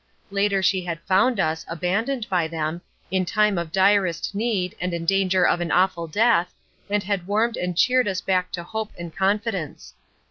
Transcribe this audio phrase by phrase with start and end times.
[0.31, 5.05] Later she had found us, abandoned by them, in time of direst need, and in
[5.05, 6.55] danger of an awful death,
[6.89, 9.93] and had warmed and cheered us back to hope and confidence.